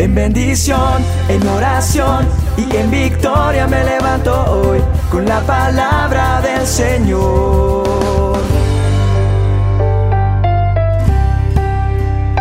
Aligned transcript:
En 0.00 0.14
bendición, 0.14 1.04
en 1.28 1.46
oración 1.46 2.26
y 2.56 2.74
en 2.74 2.90
victoria 2.90 3.66
me 3.66 3.84
levanto 3.84 4.32
hoy 4.50 4.80
con 5.10 5.26
la 5.26 5.42
palabra 5.42 6.40
del 6.40 6.66
Señor. 6.66 8.38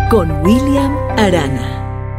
Con 0.10 0.32
William 0.42 0.96
Arana. 1.18 2.16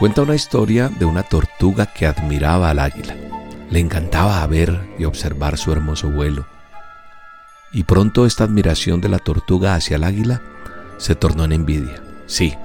Cuenta 0.00 0.22
una 0.22 0.34
historia 0.34 0.88
de 0.88 1.04
una 1.04 1.22
tortuga 1.22 1.86
que 1.86 2.08
admiraba 2.08 2.70
al 2.70 2.80
águila. 2.80 3.14
Le 3.70 3.78
encantaba 3.78 4.44
ver 4.48 4.80
y 4.98 5.04
observar 5.04 5.56
su 5.56 5.70
hermoso 5.70 6.10
vuelo. 6.10 6.44
Y 7.70 7.84
pronto 7.84 8.26
esta 8.26 8.42
admiración 8.42 9.00
de 9.00 9.10
la 9.10 9.20
tortuga 9.20 9.76
hacia 9.76 9.94
el 9.94 10.02
águila 10.02 10.42
se 10.98 11.14
tornó 11.14 11.44
en 11.44 11.52
envidia. 11.52 12.02
Sí, 12.26 12.56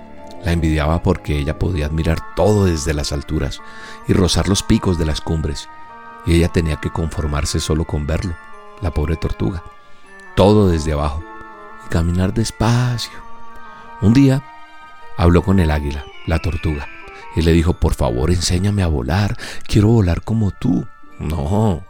la 0.46 0.52
envidiaba 0.52 1.02
porque 1.02 1.40
ella 1.40 1.58
podía 1.58 1.88
admirar 1.88 2.20
todo 2.35 2.66
desde 2.66 2.94
las 2.94 3.12
alturas 3.12 3.62
y 4.08 4.13
rozar 4.13 4.48
los 4.48 4.62
picos 4.62 4.99
de 4.99 5.05
las 5.05 5.20
cumbres, 5.20 5.67
y 6.26 6.36
ella 6.36 6.49
tenía 6.49 6.77
que 6.77 6.91
conformarse 6.91 7.59
solo 7.59 7.84
con 7.84 8.05
verlo, 8.05 8.36
la 8.81 8.91
pobre 8.91 9.16
tortuga, 9.17 9.63
todo 10.36 10.70
desde 10.70 10.94
abajo, 10.94 11.23
y 11.86 11.89
caminar 11.89 12.34
despacio. 12.34 13.20
Un 14.02 14.13
día 14.13 14.44
habló 15.17 15.41
con 15.41 15.59
el 15.59 15.72
águila, 15.72 16.05
la 16.27 16.38
tortuga, 16.38 16.88
y 17.36 17.41
le 17.41 17.52
dijo, 17.52 17.73
por 17.73 17.95
favor, 17.95 18.30
enséñame 18.30 18.84
a 18.84 18.88
volar, 18.88 19.36
quiero 19.67 19.88
volar 19.88 20.22
como 20.22 20.52
tú. 20.52 20.86
No, 21.20 21.84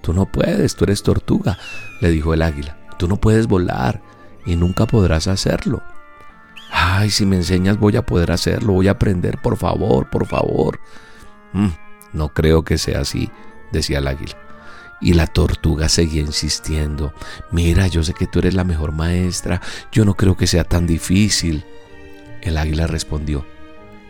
tú 0.00 0.14
no 0.14 0.24
puedes, 0.24 0.74
tú 0.74 0.84
eres 0.84 1.02
tortuga, 1.02 1.58
le 2.00 2.10
dijo 2.10 2.32
el 2.32 2.40
águila, 2.40 2.78
tú 2.98 3.08
no 3.08 3.16
puedes 3.16 3.46
volar 3.46 4.00
y 4.46 4.56
nunca 4.56 4.86
podrás 4.86 5.26
hacerlo. 5.26 5.82
Ay, 7.00 7.08
si 7.08 7.24
me 7.24 7.36
enseñas 7.36 7.78
voy 7.78 7.96
a 7.96 8.04
poder 8.04 8.30
hacerlo, 8.30 8.74
voy 8.74 8.88
a 8.88 8.90
aprender, 8.90 9.38
por 9.38 9.56
favor, 9.56 10.10
por 10.10 10.26
favor. 10.26 10.80
Mm, 11.54 11.68
no 12.12 12.28
creo 12.34 12.62
que 12.62 12.76
sea 12.76 13.00
así, 13.00 13.30
decía 13.72 14.00
el 14.00 14.06
águila. 14.06 14.36
Y 15.00 15.14
la 15.14 15.26
tortuga 15.26 15.88
seguía 15.88 16.20
insistiendo, 16.20 17.14
mira, 17.50 17.86
yo 17.86 18.02
sé 18.02 18.12
que 18.12 18.26
tú 18.26 18.40
eres 18.40 18.52
la 18.52 18.64
mejor 18.64 18.92
maestra, 18.92 19.62
yo 19.90 20.04
no 20.04 20.12
creo 20.12 20.36
que 20.36 20.46
sea 20.46 20.64
tan 20.64 20.86
difícil. 20.86 21.64
El 22.42 22.58
águila 22.58 22.86
respondió, 22.86 23.46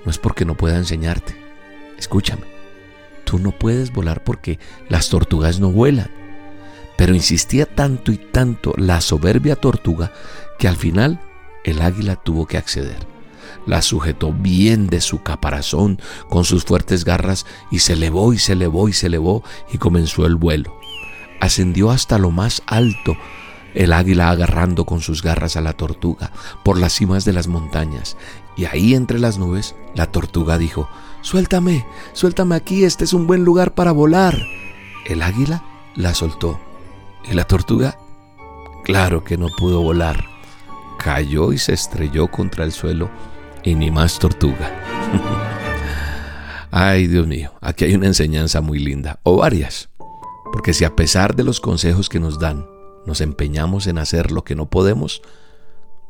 no 0.05 0.11
es 0.11 0.19
porque 0.19 0.45
no 0.45 0.57
pueda 0.57 0.77
enseñarte, 0.77 1.37
escúchame, 1.97 2.47
tú 3.23 3.39
no 3.39 3.53
puedes 3.53 3.93
volar 3.93 4.25
porque 4.25 4.59
las 4.89 5.11
tortugas 5.11 5.61
no 5.61 5.71
vuelan. 5.71 6.11
Pero 6.97 7.15
insistía 7.15 7.67
tanto 7.67 8.11
y 8.11 8.17
tanto 8.17 8.75
la 8.77 9.01
soberbia 9.01 9.55
tortuga 9.55 10.13
que 10.59 10.67
al 10.67 10.75
final 10.75 11.21
el 11.65 11.83
águila 11.83 12.17
tuvo 12.17 12.47
que 12.47 12.57
acceder. 12.57 13.07
La 13.67 13.83
sujetó 13.83 14.33
bien 14.33 14.87
de 14.87 15.01
su 15.01 15.23
caparazón 15.23 16.01
con 16.29 16.45
sus 16.45 16.65
fuertes 16.65 17.05
garras 17.05 17.47
y 17.71 17.81
se 17.81 17.93
elevó 17.95 18.33
y 18.33 18.39
se 18.39 18.53
elevó 18.53 18.89
y 18.89 18.93
se 18.93 19.07
elevó 19.07 19.43
y 19.73 19.79
comenzó 19.79 20.27
el 20.27 20.37
vuelo. 20.37 20.75
Ascendió 21.41 21.91
hasta 21.91 22.19
lo 22.19 22.31
más 22.31 22.63
alto, 22.67 23.17
el 23.75 23.93
águila 23.93 24.31
agarrando 24.31 24.85
con 24.85 25.01
sus 25.01 25.23
garras 25.23 25.57
a 25.57 25.61
la 25.61 25.75
tortuga 25.75 26.33
por 26.65 26.79
las 26.79 26.95
cimas 26.95 27.25
de 27.25 27.33
las 27.33 27.49
montañas. 27.49 28.17
Y 28.57 28.65
ahí 28.65 28.95
entre 28.95 29.19
las 29.19 29.39
nubes, 29.39 29.75
la 29.95 30.07
tortuga 30.07 30.59
dijo, 30.59 30.89
Suéltame, 31.23 31.87
suéltame 32.13 32.57
aquí, 32.57 32.85
este 32.85 33.05
es 33.05 33.13
un 33.13 33.27
buen 33.27 33.45
lugar 33.45 33.75
para 33.75 33.93
volar. 33.93 34.39
El 35.07 35.23
águila 35.23 35.63
la 35.95 36.15
soltó. 36.15 36.59
¿Y 37.31 37.35
la 37.35 37.45
tortuga? 37.45 37.99
Claro 38.85 39.23
que 39.23 39.37
no 39.37 39.49
pudo 39.59 39.83
volar 39.83 40.40
cayó 41.03 41.53
y 41.53 41.59
se 41.59 41.73
estrelló 41.73 42.31
contra 42.31 42.65
el 42.65 42.73
suelo 42.73 43.11
y 43.65 43.75
ni 43.75 43.91
más 43.91 44.19
tortuga. 44.19 44.71
Ay, 46.71 47.07
Dios 47.07 47.27
mío, 47.27 47.53
aquí 47.61 47.85
hay 47.85 47.95
una 47.95 48.07
enseñanza 48.07 48.61
muy 48.61 48.79
linda, 48.79 49.19
o 49.25 49.39
varias. 49.39 49.89
Porque 50.53 50.73
si 50.73 50.85
a 50.85 50.95
pesar 50.95 51.35
de 51.35 51.45
los 51.45 51.61
consejos 51.61 52.09
que 52.09 52.21
nos 52.21 52.39
dan, 52.39 52.67
nos 53.07 53.21
empeñamos 53.21 53.87
en 53.87 53.99
hacer 53.99 54.31
lo 54.31 54.45
que 54.45 54.55
no 54.55 54.69
podemos, 54.69 55.23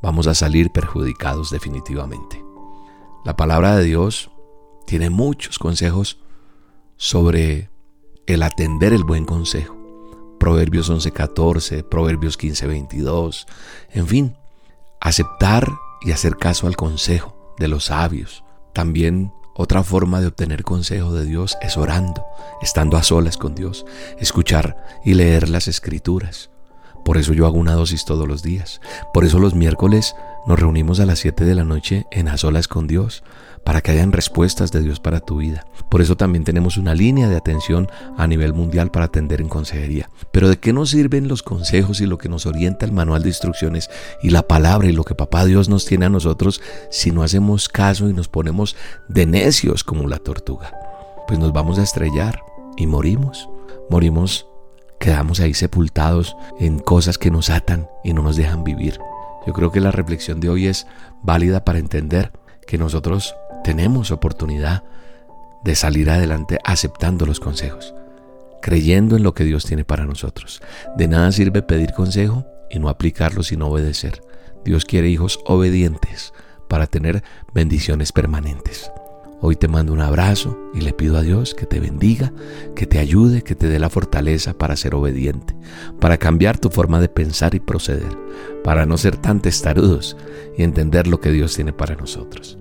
vamos 0.02 0.26
a 0.26 0.34
salir 0.34 0.70
perjudicados 0.70 1.50
definitivamente. 1.50 2.42
La 3.24 3.36
palabra 3.36 3.76
de 3.76 3.84
Dios 3.84 4.30
tiene 4.86 5.08
muchos 5.08 5.58
consejos 5.58 6.18
sobre 6.96 7.70
el 8.26 8.42
atender 8.42 8.92
el 8.92 9.04
buen 9.04 9.24
consejo. 9.24 9.76
Proverbios 10.38 10.90
11:14, 10.90 11.84
Proverbios 11.84 12.38
15:22, 12.38 13.46
en 13.92 14.06
fin, 14.06 14.36
aceptar 15.00 15.66
y 16.02 16.12
hacer 16.12 16.36
caso 16.36 16.66
al 16.66 16.76
consejo 16.76 17.54
de 17.58 17.68
los 17.68 17.86
sabios. 17.86 18.44
También 18.72 19.32
otra 19.54 19.82
forma 19.82 20.20
de 20.20 20.28
obtener 20.28 20.62
consejo 20.62 21.12
de 21.12 21.26
Dios 21.26 21.58
es 21.60 21.76
orando, 21.76 22.24
estando 22.62 22.96
a 22.96 23.02
solas 23.02 23.36
con 23.36 23.54
Dios, 23.54 23.84
escuchar 24.18 24.76
y 25.04 25.14
leer 25.14 25.48
las 25.48 25.68
escrituras. 25.68 26.50
Por 27.04 27.16
eso 27.16 27.32
yo 27.32 27.46
hago 27.46 27.58
una 27.58 27.74
dosis 27.74 28.04
todos 28.04 28.28
los 28.28 28.42
días. 28.42 28.80
Por 29.12 29.24
eso 29.24 29.38
los 29.38 29.54
miércoles 29.54 30.14
nos 30.46 30.58
reunimos 30.58 31.00
a 31.00 31.06
las 31.06 31.18
7 31.18 31.44
de 31.44 31.54
la 31.54 31.64
noche 31.64 32.06
en 32.10 32.28
a 32.28 32.36
solas 32.36 32.68
con 32.68 32.86
Dios, 32.86 33.22
para 33.64 33.82
que 33.82 33.90
hayan 33.90 34.12
respuestas 34.12 34.72
de 34.72 34.80
Dios 34.80 35.00
para 35.00 35.20
tu 35.20 35.36
vida. 35.38 35.66
Por 35.90 36.00
eso 36.00 36.16
también 36.16 36.44
tenemos 36.44 36.76
una 36.76 36.94
línea 36.94 37.28
de 37.28 37.36
atención 37.36 37.88
a 38.16 38.26
nivel 38.26 38.52
mundial 38.52 38.90
para 38.90 39.06
atender 39.06 39.40
en 39.40 39.48
consejería. 39.48 40.08
Pero 40.32 40.48
¿de 40.48 40.58
qué 40.58 40.72
nos 40.72 40.90
sirven 40.90 41.28
los 41.28 41.42
consejos 41.42 42.00
y 42.00 42.06
lo 42.06 42.18
que 42.18 42.28
nos 42.28 42.46
orienta 42.46 42.86
el 42.86 42.92
manual 42.92 43.22
de 43.22 43.28
instrucciones 43.28 43.90
y 44.22 44.30
la 44.30 44.42
palabra 44.42 44.88
y 44.88 44.92
lo 44.92 45.04
que 45.04 45.14
papá 45.14 45.44
Dios 45.44 45.68
nos 45.68 45.84
tiene 45.84 46.06
a 46.06 46.10
nosotros 46.10 46.60
si 46.90 47.10
no 47.10 47.22
hacemos 47.22 47.68
caso 47.68 48.08
y 48.08 48.12
nos 48.12 48.28
ponemos 48.28 48.76
de 49.08 49.26
necios 49.26 49.84
como 49.84 50.08
la 50.08 50.18
tortuga? 50.18 50.72
Pues 51.26 51.38
nos 51.38 51.52
vamos 51.52 51.78
a 51.78 51.82
estrellar 51.82 52.40
y 52.76 52.86
morimos. 52.86 53.48
Morimos, 53.90 54.46
quedamos 54.98 55.40
ahí 55.40 55.54
sepultados 55.54 56.36
en 56.58 56.78
cosas 56.78 57.18
que 57.18 57.30
nos 57.30 57.50
atan 57.50 57.88
y 58.04 58.12
no 58.12 58.22
nos 58.22 58.36
dejan 58.36 58.64
vivir. 58.64 58.98
Yo 59.46 59.52
creo 59.52 59.72
que 59.72 59.80
la 59.80 59.90
reflexión 59.90 60.40
de 60.40 60.48
hoy 60.48 60.66
es 60.66 60.86
válida 61.22 61.64
para 61.64 61.78
entender 61.78 62.32
que 62.66 62.78
nosotros 62.78 63.34
tenemos 63.64 64.10
oportunidad 64.10 64.84
de 65.64 65.74
salir 65.74 66.10
adelante 66.10 66.58
aceptando 66.64 67.26
los 67.26 67.40
consejos, 67.40 67.94
creyendo 68.62 69.16
en 69.16 69.22
lo 69.22 69.34
que 69.34 69.44
Dios 69.44 69.64
tiene 69.64 69.84
para 69.84 70.04
nosotros. 70.04 70.62
De 70.96 71.08
nada 71.08 71.32
sirve 71.32 71.62
pedir 71.62 71.92
consejo 71.92 72.46
y 72.70 72.78
no 72.78 72.88
aplicarlo 72.88 73.42
sin 73.42 73.62
obedecer. 73.62 74.22
Dios 74.64 74.84
quiere 74.84 75.08
hijos 75.08 75.40
obedientes 75.46 76.32
para 76.68 76.86
tener 76.86 77.22
bendiciones 77.52 78.12
permanentes. 78.12 78.92
Hoy 79.42 79.56
te 79.56 79.68
mando 79.68 79.94
un 79.94 80.02
abrazo 80.02 80.58
y 80.74 80.82
le 80.82 80.92
pido 80.92 81.16
a 81.16 81.22
Dios 81.22 81.54
que 81.54 81.64
te 81.64 81.80
bendiga, 81.80 82.30
que 82.76 82.86
te 82.86 82.98
ayude, 82.98 83.40
que 83.40 83.54
te 83.54 83.68
dé 83.68 83.78
la 83.78 83.88
fortaleza 83.88 84.52
para 84.52 84.76
ser 84.76 84.94
obediente, 84.94 85.56
para 85.98 86.18
cambiar 86.18 86.58
tu 86.58 86.68
forma 86.68 87.00
de 87.00 87.08
pensar 87.08 87.54
y 87.54 87.60
proceder, 87.60 88.18
para 88.62 88.84
no 88.84 88.98
ser 88.98 89.16
tan 89.16 89.40
testarudos 89.40 90.14
y 90.58 90.62
entender 90.62 91.06
lo 91.06 91.20
que 91.20 91.32
Dios 91.32 91.54
tiene 91.54 91.72
para 91.72 91.96
nosotros. 91.96 92.58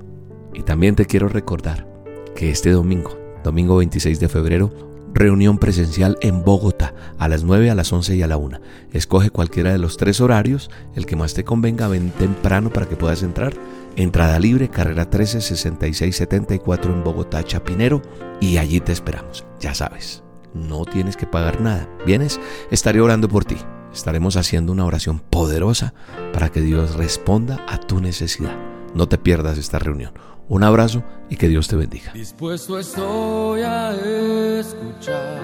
Y 0.54 0.62
también 0.64 0.96
te 0.96 1.06
quiero 1.06 1.28
recordar 1.28 1.86
que 2.34 2.50
este 2.50 2.72
domingo, 2.72 3.20
domingo 3.44 3.76
26 3.76 4.18
de 4.22 4.30
febrero, 4.30 4.72
reunión 5.14 5.58
presencial 5.58 6.18
en 6.22 6.44
Bogotá 6.44 6.94
a 7.18 7.28
las 7.28 7.44
9, 7.44 7.70
a 7.70 7.76
las 7.76 7.92
11 7.92 8.16
y 8.16 8.22
a 8.22 8.28
la 8.28 8.38
1. 8.38 8.60
Escoge 8.92 9.30
cualquiera 9.30 9.72
de 9.72 9.78
los 9.78 9.98
tres 9.98 10.22
horarios, 10.22 10.70
el 10.96 11.06
que 11.06 11.16
más 11.16 11.34
te 11.34 11.44
convenga, 11.44 11.88
ven 11.88 12.12
temprano 12.12 12.72
para 12.72 12.88
que 12.88 12.96
puedas 12.96 13.24
entrar. 13.24 13.54
Entrada 13.96 14.40
libre, 14.40 14.70
carrera 14.70 15.10
13, 15.10 15.42
66, 15.42 16.16
74 16.16 16.94
en 16.94 17.04
Bogotá, 17.04 17.44
Chapinero, 17.44 18.02
y 18.40 18.58
allí 18.58 18.80
te 18.80 18.92
esperamos. 18.92 19.46
Ya 19.60 19.74
sabes, 19.74 20.24
no 20.54 20.86
tienes 20.86 21.18
que 21.18 21.26
pagar 21.26 21.62
nada. 21.62 21.90
¿Vienes? 22.06 22.40
Estaré 22.72 23.02
orando 23.02 23.28
por 23.28 23.46
ti. 23.46 23.58
Estaremos 23.94 24.38
haciendo 24.38 24.72
una 24.72 24.86
oración 24.86 25.20
poderosa 25.20 25.94
para 26.32 26.50
que 26.50 26.62
Dios 26.62 26.96
responda 26.96 27.66
a 27.68 27.80
tu 27.80 28.00
necesidad. 28.00 28.69
No 28.94 29.08
te 29.08 29.18
pierdas 29.18 29.58
esta 29.58 29.80
reunión. 29.80 30.12
Un 30.48 30.64
abrazo 30.64 31.04
y 31.30 31.38
que 31.38 31.48
Dios 31.48 31.68
te 31.68 31.76
bendiga. 31.76 32.12
Dispuesto 32.14 32.80
estoy 32.80 33.62
a 33.62 33.94
escuchar 33.94 35.40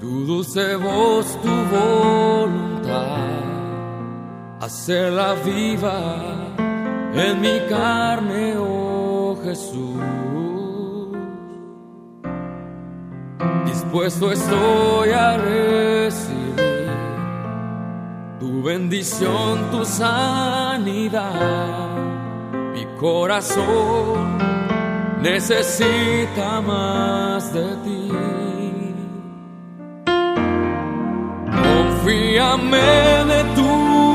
tu 0.00 0.26
dulce 0.26 0.74
voz, 0.74 1.40
tu 1.42 1.48
voluntad, 1.48 3.06
hacerla 4.60 5.34
viva 5.44 6.16
en 7.14 7.40
mi 7.40 7.60
carne, 7.68 8.54
oh 8.58 9.38
Jesús. 9.44 10.02
Dispuesto 13.64 14.32
estoy 14.32 15.10
a 15.10 15.38
recibir 15.38 16.90
tu 18.40 18.60
bendición, 18.60 19.70
tu 19.70 19.84
sanidad 19.84 21.91
corazón 23.02 24.38
necesita 25.20 26.60
más 26.60 27.52
de 27.52 27.68
ti. 27.84 28.08
Confíame 31.66 32.78
de 33.32 33.40
tu 33.56 33.68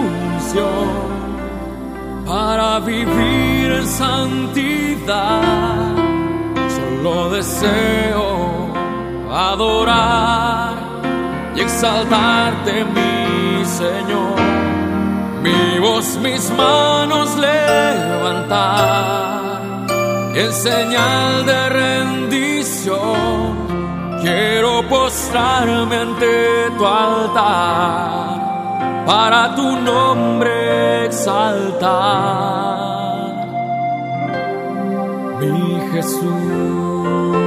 unción, 0.03 0.89
para 2.25 2.79
vivir 2.79 3.71
en 3.79 3.87
santidad. 3.87 5.51
Solo 6.75 7.29
deseo 7.31 8.25
adorar 9.29 10.75
y 11.55 11.59
exaltarte, 11.59 12.85
mi 12.85 13.65
Señor. 13.65 14.56
Mi 15.87 15.93
voz, 15.93 16.17
mis 16.17 16.51
manos 16.51 17.35
levantar 17.37 18.57
en 20.35 20.51
señal 20.51 21.45
de 21.45 21.69
rendición. 21.69 23.07
Quiero 24.21 24.83
postrarme 24.89 25.95
ante 25.95 26.71
tu 26.77 26.85
altar 26.85 28.39
para 29.05 29.55
tu 29.55 29.77
nombre 29.77 31.05
exaltar. 31.05 31.87
Mi 35.39 35.79
Jesús. 35.93 37.46